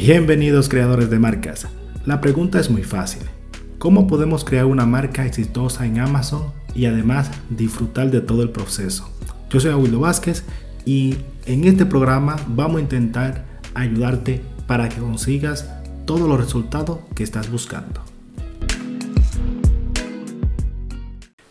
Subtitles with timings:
[0.00, 1.66] Bienvenidos creadores de marcas.
[2.06, 3.22] La pregunta es muy fácil.
[3.78, 9.10] ¿Cómo podemos crear una marca exitosa en Amazon y además disfrutar de todo el proceso?
[9.50, 10.44] Yo soy Aguildo Vázquez
[10.84, 11.16] y
[11.46, 13.44] en este programa vamos a intentar
[13.74, 15.68] ayudarte para que consigas
[16.06, 18.00] todos los resultados que estás buscando.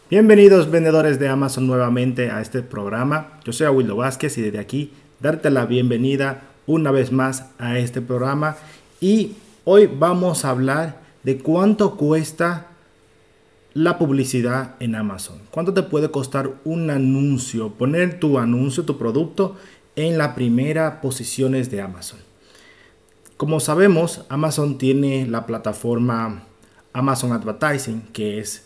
[0.09, 3.39] Bienvenidos vendedores de Amazon nuevamente a este programa.
[3.43, 8.01] Yo soy Aguildo Vázquez y desde aquí darte la bienvenida una vez más a este
[8.01, 8.57] programa
[9.01, 12.67] y hoy vamos a hablar de cuánto cuesta
[13.73, 15.39] la publicidad en Amazon.
[15.51, 17.69] ¿Cuánto te puede costar un anuncio?
[17.69, 19.55] Poner tu anuncio, tu producto
[19.95, 22.19] en las primeras posiciones de Amazon.
[23.37, 26.43] Como sabemos, Amazon tiene la plataforma
[26.91, 28.65] Amazon Advertising, que es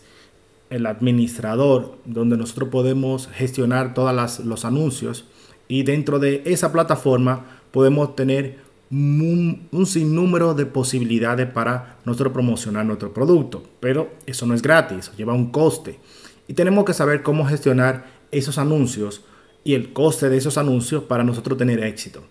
[0.70, 5.26] el administrador donde nosotros podemos gestionar todos los anuncios
[5.68, 8.58] y dentro de esa plataforma podemos tener
[8.92, 15.32] un, sinnúmero de posibilidades para nosotros promocionar nuestro producto, pero eso no es gratis, lleva
[15.32, 15.98] un coste
[16.46, 19.22] y tenemos que saber cómo gestionar esos anuncios
[19.64, 22.22] y el coste de esos anuncios para nosotros tener éxito.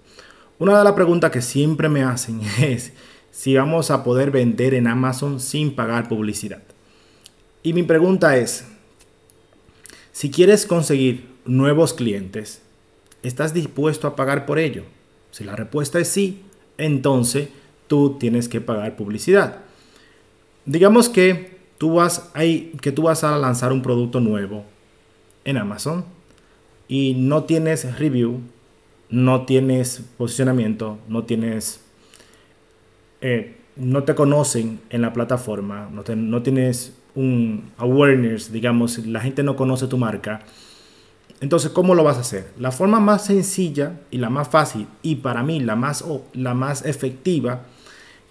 [0.59, 2.93] Una de las preguntas que siempre me hacen es
[3.31, 6.61] si vamos a poder vender en Amazon sin pagar publicidad.
[7.63, 8.65] Y mi pregunta es,
[10.11, 12.61] si quieres conseguir nuevos clientes,
[13.23, 14.83] ¿estás dispuesto a pagar por ello?
[15.31, 16.43] Si la respuesta es sí,
[16.77, 17.49] entonces
[17.87, 19.61] tú tienes que pagar publicidad.
[20.65, 22.31] Digamos que tú vas,
[22.81, 24.63] que tú vas a lanzar un producto nuevo
[25.43, 26.05] en Amazon
[26.87, 28.41] y no tienes review,
[29.09, 31.81] no tienes posicionamiento, no tienes...
[33.21, 39.43] Eh, no te conocen en la plataforma, no, no tienes un awareness, digamos, la gente
[39.43, 40.41] no conoce tu marca.
[41.41, 42.51] Entonces, ¿cómo lo vas a hacer?
[42.59, 46.85] La forma más sencilla y la más fácil y para mí la más, la más
[46.85, 47.63] efectiva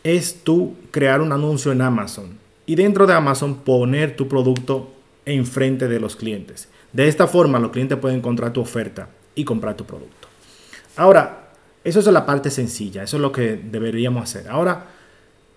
[0.04, 4.92] es tú crear un anuncio en Amazon y dentro de Amazon poner tu producto
[5.26, 6.68] enfrente de los clientes.
[6.92, 10.28] De esta forma los clientes pueden encontrar tu oferta y comprar tu producto.
[10.96, 11.50] Ahora,
[11.82, 14.48] eso es la parte sencilla, eso es lo que deberíamos hacer.
[14.48, 14.86] Ahora,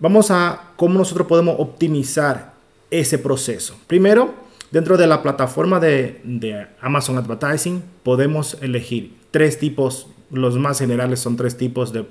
[0.00, 2.54] vamos a cómo nosotros podemos optimizar
[2.90, 3.76] ese proceso.
[3.86, 4.34] Primero,
[4.74, 11.36] dentro de la plataforma de, Amazon Advertising podemos elegir tres tipos, los más generales son
[11.36, 12.04] tres tipos de,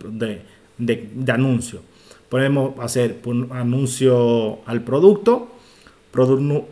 [0.78, 1.82] de, anuncio.
[2.30, 5.50] Podemos hacer un anuncio al producto,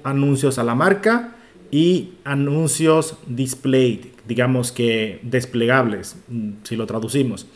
[0.03, 1.35] anuncios a la marca
[1.72, 6.16] y anuncios displayed, digamos que desplegables,
[6.63, 7.47] si lo traducimos.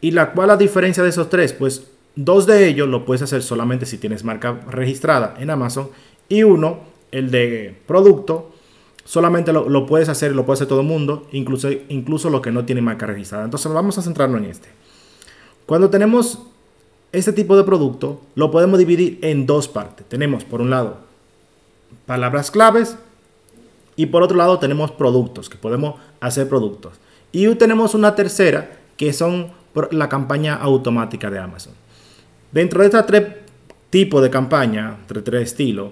[0.00, 1.52] ¿Y la cual la diferencia de esos tres?
[1.52, 5.88] Pues Dos de ellos lo puedes hacer solamente si tienes marca registrada en Amazon
[6.28, 6.80] y uno,
[7.12, 8.50] el de producto,
[9.04, 12.64] solamente lo, puedes hacer, lo puede hacer todo el mundo, incluso, incluso lo que no
[12.64, 13.44] tiene marca registrada.
[13.44, 14.68] Entonces vamos a centrarnos en este.
[15.66, 16.40] Cuando tenemos
[17.12, 20.08] este tipo de producto, lo podemos dividir en dos partes.
[20.08, 20.96] Tenemos por un lado
[22.06, 22.96] palabras claves
[23.96, 26.94] y por otro lado tenemos productos, que podemos hacer productos.
[27.30, 29.52] Y tenemos una tercera que son
[29.90, 31.74] la campaña automática de Amazon.
[32.50, 33.26] Dentro de estos tres
[33.90, 35.90] tipos de campaña, de tres estilos,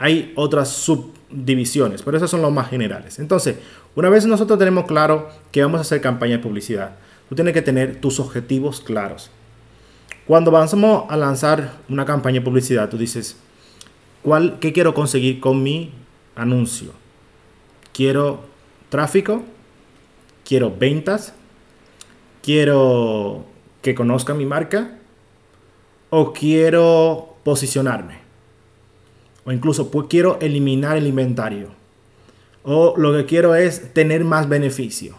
[0.00, 3.20] hay otras subdivisiones, pero esas son los más generales.
[3.20, 3.58] Entonces,
[3.94, 6.96] una vez nosotros tenemos claro que vamos a hacer campaña de publicidad,
[7.28, 9.30] tú tienes que tener tus objetivos claros.
[10.26, 10.74] Cuando vamos
[11.08, 13.36] a lanzar una campaña de publicidad, tú dices,
[14.22, 15.92] ¿cuál, ¿qué quiero conseguir con mi
[16.34, 16.92] anuncio?
[17.92, 18.40] ¿Quiero
[18.88, 19.44] tráfico?
[20.44, 21.34] ¿Quiero ventas?
[22.42, 23.44] ¿Quiero
[23.82, 24.96] que conozcan mi marca?
[26.10, 28.18] o quiero posicionarme.
[29.44, 31.68] O incluso pues, quiero eliminar el inventario.
[32.62, 35.16] O lo que quiero es tener más beneficio.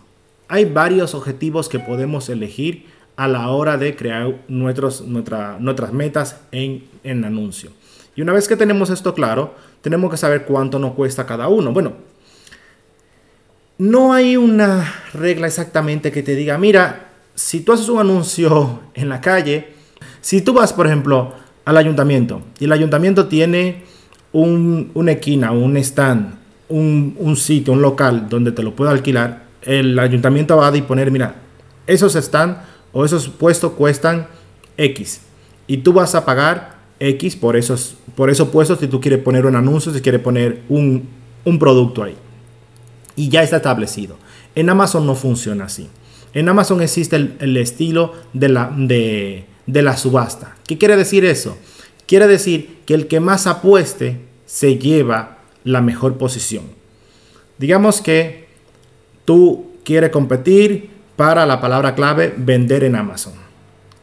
[0.48, 6.86] Hay varios objetivos que podemos elegir a la hora de crear nuestros, nuestras metas en,
[7.04, 7.72] en anuncio.
[8.16, 11.72] Y una vez que tenemos esto claro, tenemos que saber cuánto nos cuesta cada uno.
[11.72, 11.94] Bueno,
[13.78, 19.10] no hay una regla exactamente que te diga, mira, si tú haces un anuncio en
[19.10, 19.70] la calle,
[20.22, 21.34] si tú vas, por ejemplo,
[21.66, 23.84] al ayuntamiento y el ayuntamiento tiene
[24.34, 26.36] un, una esquina, un stand,
[26.70, 31.36] un, sitio, un local donde te lo pueda alquilar, el ayuntamiento va a disponer, mira,
[31.88, 32.60] esos stands
[32.94, 34.28] o esos puestos cuestan
[34.78, 35.22] X
[35.68, 39.46] y tú vas a pagar X por esos, por esos puestos si tú quieres poner
[39.46, 41.08] un anuncio, si quieres poner un,
[41.60, 42.16] producto ahí.
[43.16, 44.18] Y ya está establecido.
[44.56, 45.90] En Amazon no funciona así.
[46.34, 50.56] En Amazon existe el, el estilo de, la, de, de la subasta.
[50.68, 51.58] ¿Qué quiere decir eso?
[52.12, 56.66] Quiere decir que el que más apueste se lleva la mejor posición.
[57.58, 58.50] Digamos que
[59.24, 63.32] tú quieres competir para la palabra clave vender en Amazon.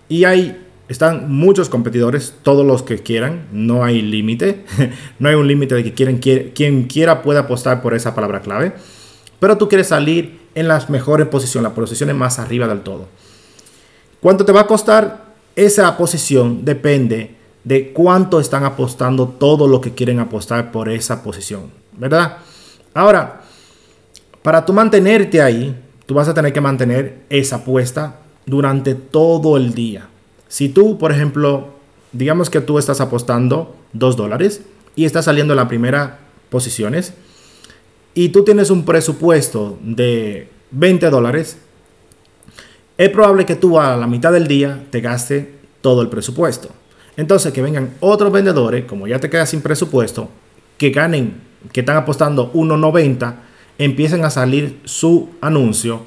[0.09, 0.59] Y hay
[0.89, 4.65] están muchos competidores, todos los que quieran, no hay límite,
[5.19, 8.73] no hay un límite de que quieren, quien quiera pueda apostar por esa palabra clave,
[9.39, 13.07] pero tú quieres salir en las mejores posiciones, las posiciones más arriba del todo.
[14.21, 15.27] ¿Cuánto te va a costar?
[15.55, 17.37] Esa posición depende
[17.69, 22.39] de cuánto están apostando todo lo que quieren apostar por esa posición, ¿verdad?
[22.95, 23.43] Ahora,
[24.41, 29.75] para tú mantenerte ahí, tú vas a tener que mantener esa apuesta durante todo el
[29.75, 30.09] día.
[30.49, 31.75] Si tú, por ejemplo,
[32.13, 34.63] digamos que tú estás apostando 2 dólares
[34.97, 36.13] y estás saliendo en las primeras
[36.49, 37.13] posiciones
[38.15, 41.59] y tú tienes un presupuesto de 20 dólares,
[42.97, 46.71] es probable que tú a la mitad del día te gaste todo el presupuesto.
[47.19, 50.31] Entonces que vengan otros vendedores, como ya te quedas sin presupuesto,
[50.79, 51.35] que ganen,
[51.73, 53.35] que están apostando 1.90,
[53.77, 56.03] empiecen a salir su anuncio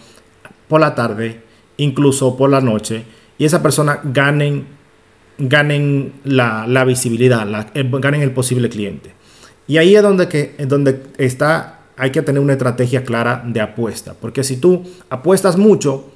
[0.70, 1.42] por la tarde,
[1.76, 3.04] incluso por la noche,
[3.38, 4.68] y esa persona ganen,
[5.38, 9.12] ganen la, visibilidad, ganen el posible cliente.
[9.68, 14.14] Y ahí es donde, que, donde está, hay que tener una estrategia clara de apuesta,
[14.14, 16.10] porque si tú apuestas mucho,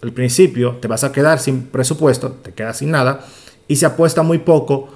[0.00, 3.20] al principio te vas a quedar sin presupuesto, te quedas sin nada,
[3.70, 4.88] y si apuesta muy poco,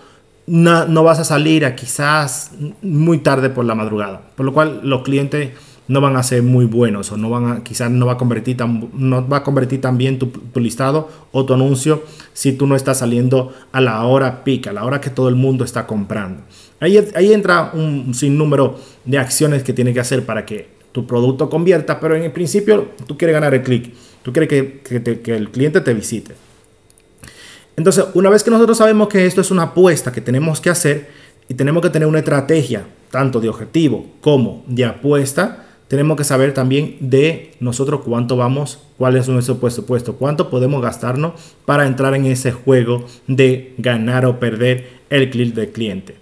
[0.48, 2.50] no, no vas a salir a quizás
[2.82, 5.52] muy tarde por la madrugada, por lo cual los clientes
[5.86, 8.56] no van a ser muy buenos o no van a, quizás no va a convertir
[8.56, 12.74] tan, no va a convertir tan bien tu, listado o tu anuncio si tú no
[12.74, 16.42] estás saliendo a la hora pica, a la hora que todo el mundo está comprando.
[16.80, 21.48] Ahí, ahí entra un sinnúmero de acciones que tienes que hacer para que tu producto
[21.48, 23.94] convierta, pero en el principio tú quieres ganar el clic,
[24.24, 26.34] tú quieres que, que el cliente te visite.
[27.76, 31.08] Entonces, una vez que nosotros sabemos que esto es una apuesta que tenemos que hacer
[31.48, 36.54] y tenemos que tener una estrategia tanto de objetivo como de apuesta, tenemos que saber
[36.54, 41.34] también de nosotros cuánto vamos, cuál es nuestro presupuesto, cuánto podemos gastarnos
[41.64, 46.16] para entrar en ese juego de ganar o perder el clic del cliente.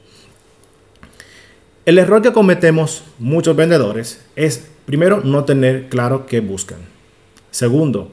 [1.84, 6.78] El error que cometemos muchos vendedores es, primero, no tener claro qué buscan.
[7.50, 8.10] Segundo,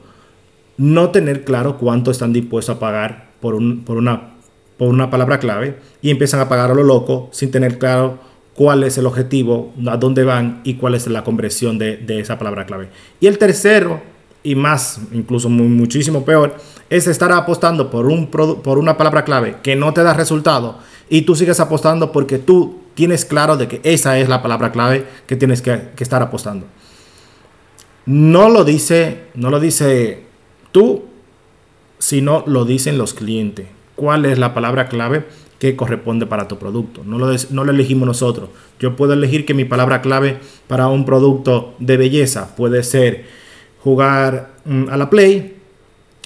[0.76, 4.34] no tener claro cuánto están dispuestos a pagar por, por, una,
[4.76, 8.18] por una palabra clave y empiezan a pagar a lo loco sin tener claro
[8.54, 12.66] cuál es el objetivo, a dónde van y cuál es la conversión de, esa palabra
[12.66, 12.90] clave.
[13.18, 14.02] Y el tercero,
[14.42, 16.56] y más, incluso muchísimo peor,
[16.90, 20.78] es estar apostando por, un por una palabra clave que no te da resultado
[21.08, 25.06] y tú sigues apostando porque tú tienes claro de que esa es la palabra clave
[25.26, 26.66] que tienes que, que estar apostando.
[28.06, 30.24] No lo dice, no lo dice
[30.72, 31.04] tú,
[32.00, 33.68] sino lo dicen los clientes.
[33.94, 35.24] ¿Cuál es la palabra clave
[35.60, 37.02] que corresponde para tu producto.
[37.04, 38.48] No lo, elegimos nosotros.
[38.80, 43.26] Yo puedo elegir que mi palabra clave para un producto de belleza puede ser
[43.84, 45.58] jugar mm, a la Play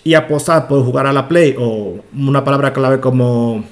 [0.04, 3.64] y apostar por jugar a la Play o una palabra clave como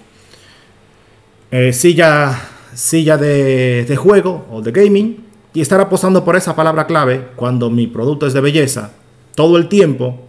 [1.53, 2.37] eh, silla,
[2.75, 7.71] silla de, de juego o de gaming y estar apostando por esa palabra clave cuando
[7.71, 8.95] mi producto es de belleza
[9.37, 10.27] todo el tiempo.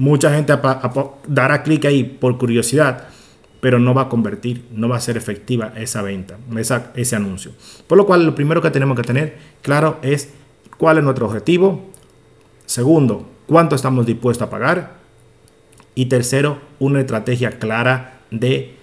[0.00, 0.54] Mucha gente
[1.28, 3.08] dará clic ahí por curiosidad
[3.60, 6.38] pero no va a convertir, no va a ser efectiva esa venta,
[6.94, 7.52] ese anuncio.
[7.86, 10.30] Por lo cual, lo primero que tenemos que tener claro es
[10.78, 11.90] cuál es nuestro objetivo.
[12.64, 15.00] Segundo, cuánto estamos dispuestos a pagar.
[15.94, 18.76] Y tercero, una estrategia clara de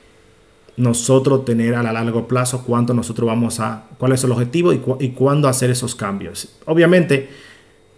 [0.76, 5.10] nosotros tener a largo plazo cuánto nosotros vamos a, cuál es el objetivo y, y
[5.10, 6.56] cuándo hacer esos cambios.
[6.66, 7.30] Obviamente,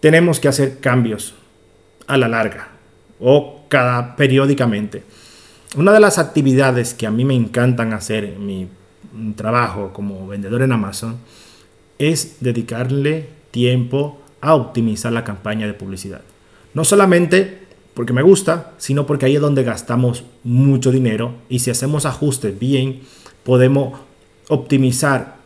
[0.00, 1.34] tenemos que hacer cambios
[2.06, 2.69] a la larga
[3.20, 5.02] o cada periódicamente.
[5.76, 8.68] Una de las actividades que a mí me encantan hacer en mi
[9.36, 11.18] trabajo como vendedor en Amazon
[11.98, 16.22] es dedicarle tiempo a optimizar la campaña de publicidad.
[16.74, 17.60] No solamente
[17.94, 22.58] porque me gusta, sino porque ahí es donde gastamos mucho dinero y si hacemos ajustes
[22.58, 23.02] bien,
[23.44, 24.00] podemos
[24.48, 25.36] optimizar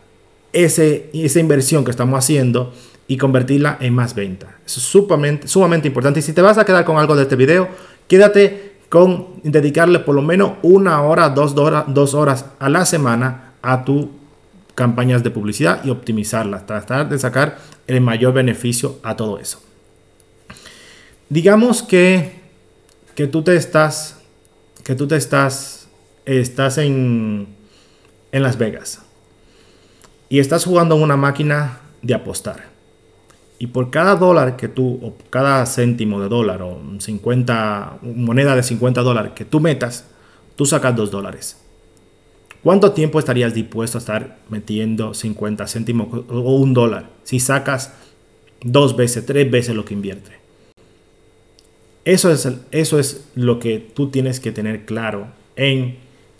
[0.53, 2.73] ese, esa inversión que estamos haciendo
[3.07, 4.57] y convertirla en más venta.
[4.65, 6.19] Eso es sumamente, sumamente importante.
[6.19, 7.67] Y si te vas a quedar con algo de este video,
[8.07, 13.53] quédate con dedicarle por lo menos una hora, dos, horas, dos horas a la semana
[13.61, 14.07] a tus
[14.73, 17.57] campañas de publicidad y optimizarlas, tratar de sacar
[17.87, 19.61] el mayor beneficio a todo eso.
[21.29, 22.41] Digamos que,
[23.15, 24.19] que tú te estás,
[24.83, 25.87] que tú te estás,
[26.25, 27.47] estás en,
[28.31, 29.01] en Las Vegas
[30.29, 32.74] y estás jugando en una máquina de apostar.
[33.57, 38.63] Y por cada dólar que tú, o cada céntimo de dólar, o 50, moneda de
[38.63, 40.05] 50 dólares que tú metas,
[40.55, 41.57] tú sacas 2 dólares.
[42.63, 47.93] ¿Cuánto tiempo estarías dispuesto a estar metiendo 50 céntimos o un dólar si sacas
[48.61, 50.31] dos veces, tres veces lo que invierte?
[52.05, 55.97] Eso es, eso es lo que tú tienes que tener claro en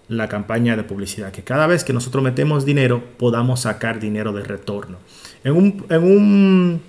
[0.07, 1.31] la campaña de publicidad.
[1.31, 4.97] Que cada vez que nosotros metemos dinero podamos sacar dinero de retorno.
[5.43, 6.81] En un, en un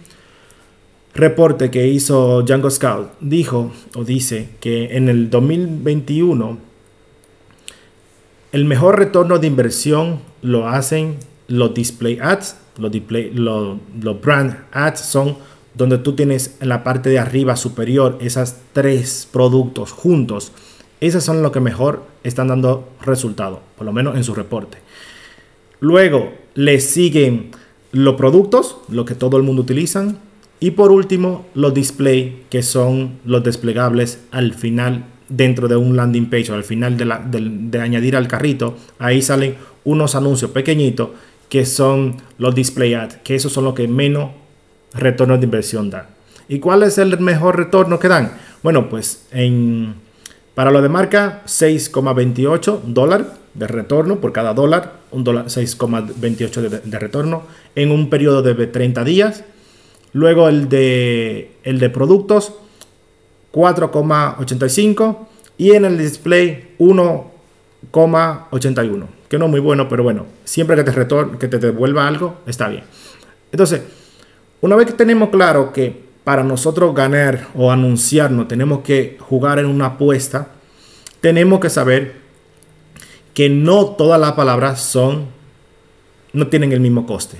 [1.16, 6.58] reporte que hizo Django Scout dijo o dice que en el 2021
[8.52, 11.16] el mejor retorno de inversión lo hacen
[11.49, 13.78] los display ads, los, display, los,
[14.20, 15.37] brand ads son
[15.75, 20.52] donde tú tienes en la parte de arriba superior esas tres productos juntos.
[21.00, 24.78] Esos son los que mejor están dando resultado, por lo menos en su reporte.
[25.80, 27.50] Luego le siguen
[27.92, 30.14] los productos, lo que todo el mundo utiliza.
[30.59, 36.31] Y por último, los display, que son los desplegables al final dentro de un landing
[36.31, 38.77] page o al final de, añadir al carrito.
[38.99, 41.11] Ahí salen unos anuncios pequeñitos
[41.49, 44.31] que son los display ads, que esos son los que menos
[44.95, 46.07] retorno de inversión dan.
[46.49, 48.33] ¿Y cuál es el mejor retorno que dan?
[48.63, 49.95] Bueno, pues en,
[50.55, 56.81] para lo de marca, 6,28 dólares de retorno por cada dólar, un dólar 6,28 de,
[56.81, 57.45] de, retorno
[57.75, 59.45] en un periodo de 30 días.
[60.16, 62.54] Luego el de, el de productos,
[63.52, 65.18] 4,85
[65.58, 70.92] y en el display 1,81, que no es muy bueno, pero bueno, siempre que te,
[70.92, 72.85] retorne, que te devuelva algo, está bien.
[73.52, 73.82] Entonces,
[74.62, 79.66] una vez que tenemos claro que para nosotros ganar o anunciarnos tenemos que jugar en
[79.66, 80.49] una apuesta,
[81.20, 82.14] tenemos que saber
[83.35, 85.26] que no todas las palabras son,
[86.32, 87.37] no tienen el mismo coste.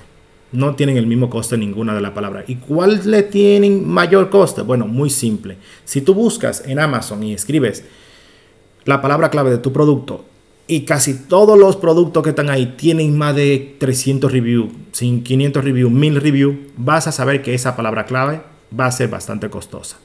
[0.53, 2.45] No tienen el mismo coste ninguna de las palabras.
[2.49, 4.62] ¿Y cuál le tienen mayor coste?
[4.62, 5.57] Bueno, muy simple.
[5.85, 7.85] Si tú buscas en Amazon y escribes
[8.85, 10.25] la palabra clave de tu producto
[10.69, 15.93] y casi todos los productos que están ahí tienen más de 300 reviews, 500 reviews,
[15.93, 18.41] 1000 reviews, vas a saber que esa palabra clave
[18.79, 19.99] va a ser bastante costosa.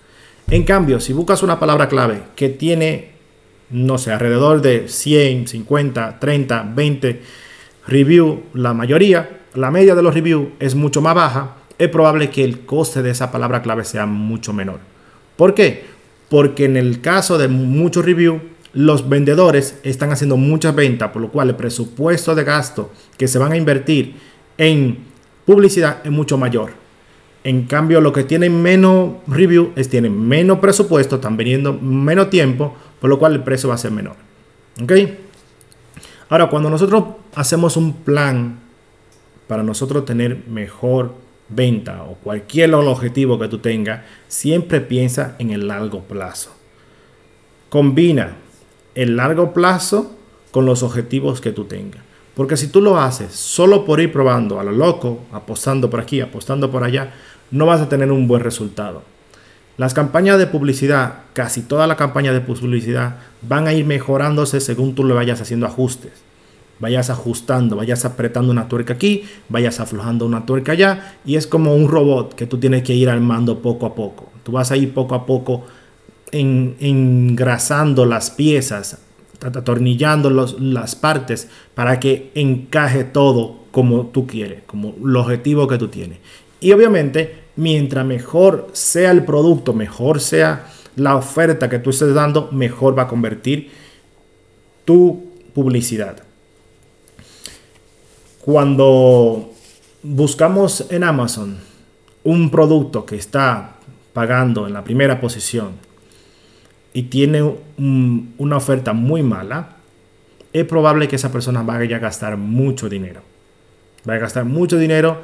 [0.50, 3.12] En cambio, si buscas una palabra clave que tiene,
[3.70, 7.22] no sé, alrededor de 100, 50, 30, 20
[7.88, 12.44] reviews, la mayoría, la media de los reviews es mucho más baja, es probable que
[12.44, 14.80] el coste de esa palabra clave sea mucho menor.
[15.36, 15.84] ¿Por qué?
[16.30, 18.42] Porque en el caso de muchos reviews,
[18.74, 23.38] los vendedores están haciendo muchas ventas, por lo cual el presupuesto de gasto que se
[23.38, 24.16] van a invertir
[24.58, 25.00] en
[25.46, 26.72] publicidad es mucho mayor.
[27.44, 32.76] En cambio, los que tienen menos review es tienen menos presupuesto, están vendiendo menos tiempo,
[33.00, 34.16] por lo cual el precio va a ser menor.
[34.82, 34.92] ¿Ok?
[36.30, 37.04] Ahora, cuando nosotros
[37.34, 38.61] hacemos un plan
[39.48, 41.14] para nosotros tener mejor
[41.50, 46.52] venta o cualquier objetivo que tú tengas, siempre piensa en el largo plazo.
[47.70, 48.36] Combina
[48.96, 50.16] el largo plazo
[50.52, 52.04] con los objetivos que tú tengas.
[52.36, 56.22] Porque si tú lo haces solo por ir probando a lo loco, apostando por aquí,
[56.22, 57.14] apostando por allá,
[57.52, 59.04] no vas a tener un buen resultado.
[59.78, 64.96] Las campañas de publicidad, casi toda la campaña de publicidad, van a ir mejorándose según
[64.96, 66.12] tú le vayas haciendo ajustes.
[66.82, 71.76] Vayas ajustando, vayas apretando una tuerca aquí, vayas aflojando una tuerca allá, y es como
[71.76, 74.32] un robot que tú tienes que ir armando poco a poco.
[74.44, 75.64] Tú vas a ir poco a poco
[76.32, 78.98] engrasando las piezas,
[79.42, 85.88] atornillando las partes para que encaje todo como tú quieres, como el objetivo que tú
[85.88, 86.18] tienes.
[86.60, 92.50] Y obviamente, mientras mejor sea el producto, mejor sea la oferta que tú estés dando,
[92.52, 93.70] mejor va a convertir
[94.84, 96.24] tu publicidad.
[98.42, 99.52] Cuando
[100.02, 101.58] buscamos en Amazon
[102.24, 103.76] un producto que está
[104.14, 105.74] pagando en la primera posición
[106.92, 109.78] y tiene una oferta muy mala,
[110.54, 113.22] es probable que esa persona vaya a gastar mucho dinero.
[114.10, 115.22] Va a gastar mucho dinero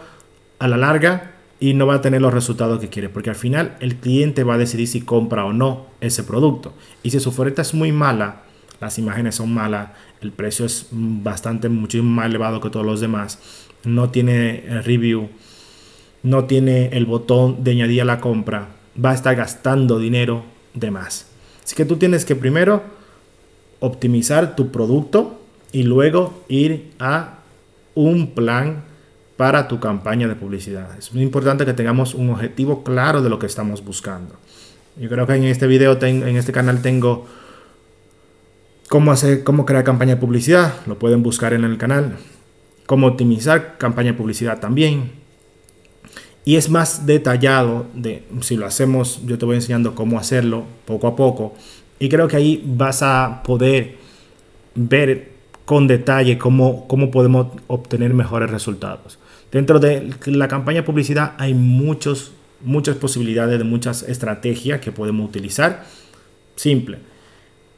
[0.59, 3.77] a la larga y no va a tener los resultados que quiere, porque al final
[3.79, 6.75] el cliente va a decidir si compra o no ese producto.
[7.01, 8.43] Y si su oferta es muy mala,
[8.79, 9.89] las imágenes son malas,
[10.21, 13.39] el precio es bastante, muchísimo más elevado que todos los demás,
[13.83, 15.29] no tiene review,
[16.23, 18.69] no tiene el botón de añadir a la compra,
[19.03, 20.43] va a estar gastando dinero
[20.73, 21.27] de más.
[21.63, 22.83] Así que tú tienes que primero
[23.79, 25.41] optimizar tu producto
[25.71, 27.39] y luego ir a
[27.95, 28.83] un plan
[29.37, 30.97] para tu campaña de publicidad.
[30.97, 34.35] Es muy importante que tengamos un objetivo claro de lo que estamos buscando.
[34.99, 37.27] Yo creo que en este video, en este canal tengo
[38.87, 40.73] cómo hacer, cómo crear campaña de publicidad.
[40.85, 42.17] Lo pueden buscar en el canal.
[42.85, 45.11] Cómo optimizar campaña de publicidad también
[46.47, 51.07] y es más detallado de si lo hacemos, yo te voy enseñando cómo hacerlo poco
[51.07, 51.53] a poco
[51.99, 53.97] y creo que ahí vas a poder
[54.73, 55.33] ver
[55.65, 59.19] con detalle cómo, cómo podemos obtener mejores resultados.
[59.51, 62.31] Dentro de la campaña de publicidad hay muchos,
[62.63, 65.83] muchas posibilidades de muchas estrategias que podemos utilizar.
[66.55, 66.99] Simple.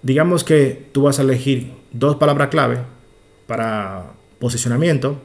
[0.01, 2.79] Digamos que tú vas a elegir dos palabras clave
[3.47, 5.19] para posicionamiento,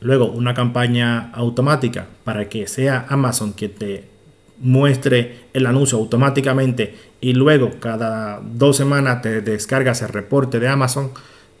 [0.00, 4.04] luego una campaña automática para que sea Amazon que te
[4.58, 11.10] muestre el anuncio automáticamente y luego cada dos semanas te descargas el reporte de Amazon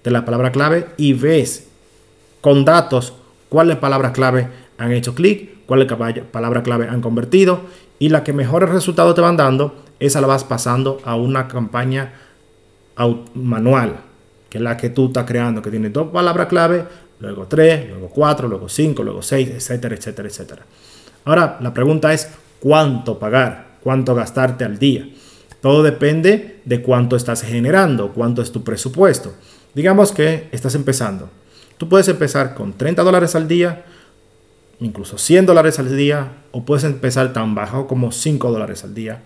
[0.04, 1.68] de la palabra clave y ves
[2.40, 3.14] con datos
[3.48, 4.48] cuáles palabras clave
[4.78, 5.90] han hecho clic, cuáles
[6.30, 7.62] palabras clave han convertido
[7.98, 12.12] y la que mejores resultados te van dando, esa la vas pasando a una campaña
[13.34, 14.00] manual,
[14.48, 16.84] que es la que tú estás creando, que tiene dos palabras clave,
[17.20, 20.62] luego tres, luego cuatro, luego cinco, luego seis, etcétera, etcétera, etcétera.
[21.24, 23.78] Ahora, la pregunta es, ¿cuánto pagar?
[23.82, 25.08] ¿Cuánto gastarte al día?
[25.60, 29.34] Todo depende de cuánto estás generando, cuánto es tu presupuesto.
[29.74, 31.28] Digamos que estás empezando.
[31.76, 33.84] Tú puedes empezar con 30 dólares al día,
[34.80, 39.22] incluso 100 dólares al día, o puedes empezar tan bajo como 5 dólares al día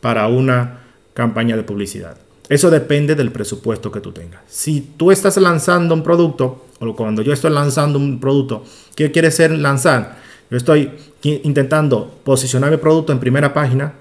[0.00, 0.80] para una
[1.14, 2.16] campaña de publicidad.
[2.48, 4.40] Eso depende del presupuesto que tú tengas.
[4.46, 8.64] Si tú estás lanzando un producto, o cuando yo estoy lanzando un producto,
[8.94, 10.18] ¿qué quiere ser lanzar?
[10.50, 13.94] Yo estoy intentando posicionar mi producto en primera página,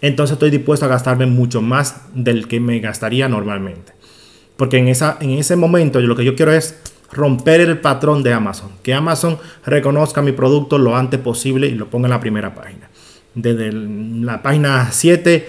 [0.00, 3.92] entonces estoy dispuesto a gastarme mucho más del que me gastaría normalmente.
[4.56, 6.76] Porque en, esa, en ese momento yo lo que yo quiero es
[7.12, 8.70] romper el patrón de Amazon.
[8.82, 12.87] Que Amazon reconozca mi producto lo antes posible y lo ponga en la primera página.
[13.34, 15.46] Desde la página 7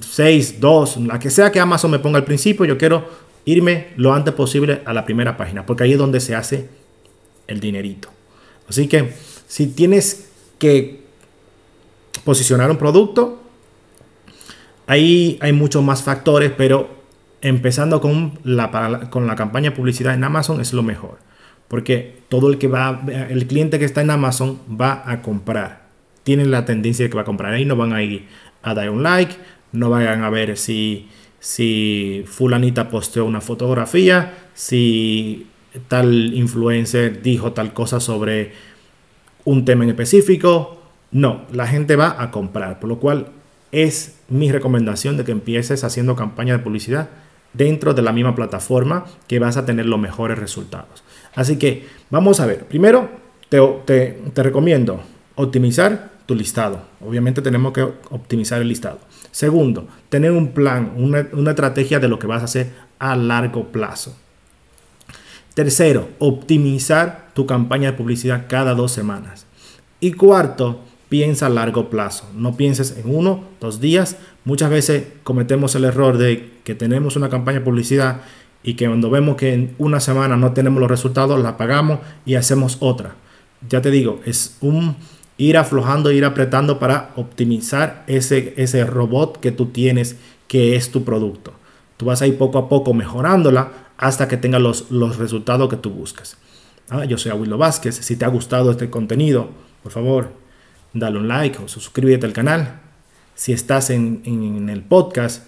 [0.00, 3.08] 6, 2, la que sea que Amazon me ponga al principio, yo quiero
[3.44, 6.68] irme lo antes posible a la primera página, porque ahí es donde se hace
[7.46, 8.10] el dinerito.
[8.68, 9.14] Así que
[9.46, 11.00] si tienes que
[12.24, 13.40] posicionar un producto,
[14.86, 17.00] ahí hay muchos más factores, pero
[17.40, 21.18] empezando con la, con la campaña de publicidad en Amazon es lo mejor,
[21.66, 25.79] porque todo el que va, el cliente que está en Amazon va a comprar,
[26.30, 28.28] tiene la tendencia de que va a comprar, ahí no van a ir
[28.62, 29.34] a dar un like,
[29.72, 31.08] no vayan a ver si,
[31.40, 35.48] si fulanita posteó una fotografía, si
[35.88, 38.52] tal influencer dijo tal cosa sobre
[39.44, 40.80] un tema en específico.
[41.10, 43.30] No, la gente va a comprar, por lo cual
[43.72, 47.08] es mi recomendación de que empieces haciendo campaña de publicidad
[47.54, 51.02] dentro de la misma plataforma que vas a tener los mejores resultados.
[51.34, 53.08] Así que vamos a ver, primero
[53.48, 55.02] te, te, te recomiendo
[55.34, 56.82] optimizar tu listado.
[57.00, 58.98] Obviamente tenemos que optimizar el listado.
[59.30, 63.68] Segundo, tener un plan, una, una estrategia de lo que vas a hacer a largo
[63.72, 64.16] plazo.
[65.54, 69.46] Tercero, optimizar tu campaña de publicidad cada dos semanas.
[69.98, 72.30] Y cuarto, piensa a largo plazo.
[72.34, 74.16] No pienses en uno, dos días.
[74.44, 78.22] Muchas veces cometemos el error de que tenemos una campaña de publicidad
[78.62, 82.36] y que cuando vemos que en una semana no tenemos los resultados, la pagamos y
[82.36, 83.16] hacemos otra.
[83.68, 84.96] Ya te digo, es un
[85.40, 90.16] ir aflojando, ir apretando para optimizar ese, ese robot que tú tienes,
[90.48, 91.54] que es tu producto.
[91.96, 95.76] Tú vas a ir poco a poco mejorándola hasta que tenga los, los resultados que
[95.76, 96.36] tú buscas.
[96.90, 97.96] Ah, yo soy Abuelo Vázquez.
[97.96, 99.48] Si te ha gustado este contenido,
[99.82, 100.30] por favor,
[100.92, 102.80] dale un like o suscríbete al canal.
[103.34, 105.46] Si estás en, en el podcast,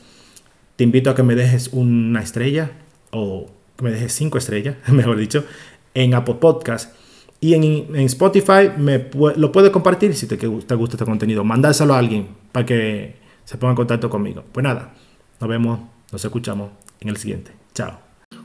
[0.77, 2.71] te invito a que me dejes una estrella
[3.11, 5.45] o que me dejes cinco estrellas, mejor dicho,
[5.93, 6.95] en Apple Podcast
[7.43, 11.43] y en, Spotify me, lo puedes compartir si te, te gusta este contenido.
[11.43, 14.45] Mandárselo a alguien para que se ponga en contacto conmigo.
[14.53, 14.95] Pues nada,
[15.41, 15.81] nos vemos,
[16.13, 17.51] nos escuchamos en el siguiente.
[17.75, 17.99] Chao.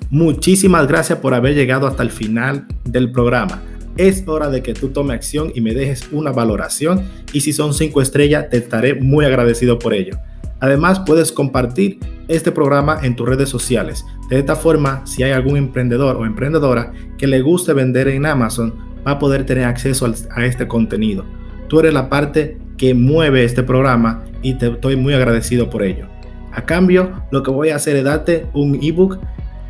[0.10, 3.62] Muchísimas gracias por haber llegado hasta el final del programa.
[3.98, 7.76] Es hora de que tú tomes acción y me dejes una valoración y si son
[7.76, 10.18] 5 estrellas te estaré muy agradecido por ello.
[10.60, 14.06] Además puedes compartir este programa en tus redes sociales.
[14.30, 18.74] De esta forma, si hay algún emprendedor o emprendedora que le guste vender en Amazon,
[19.06, 21.26] va a poder tener acceso a este contenido.
[21.67, 26.08] Tú eres la parte que mueve este programa y te estoy muy agradecido por ello.
[26.54, 29.20] A cambio, lo que voy a hacer es darte un ebook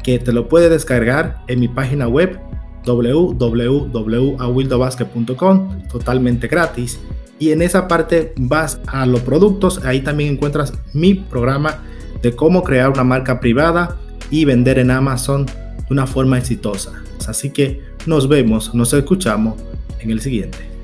[0.04, 2.40] que te lo puedes descargar en mi página web
[2.86, 7.02] www.awildobasket.com totalmente gratis
[7.40, 11.84] y en esa parte vas a los productos ahí también encuentras mi programa
[12.22, 13.98] de cómo crear una marca privada
[14.32, 15.54] y vender en Amazon de
[15.90, 16.94] una forma exitosa
[17.28, 19.56] así que nos vemos, nos escuchamos
[20.00, 20.77] en el siguiente.